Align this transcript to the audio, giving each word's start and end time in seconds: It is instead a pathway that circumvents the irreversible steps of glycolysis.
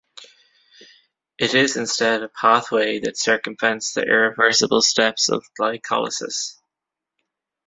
It 1.37 1.53
is 1.53 1.77
instead 1.77 2.23
a 2.23 2.29
pathway 2.29 2.97
that 3.01 3.19
circumvents 3.19 3.93
the 3.93 4.01
irreversible 4.01 4.81
steps 4.81 5.29
of 5.29 5.45
glycolysis. 5.59 6.55